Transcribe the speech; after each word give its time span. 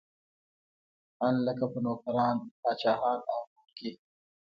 ان 1.25 1.35
لکه 1.45 1.65
په 1.71 1.79
نوکران، 1.85 2.37
پاچاهان 2.61 3.19
او 3.33 3.41
نور 3.53 3.67
کې. 3.77 3.91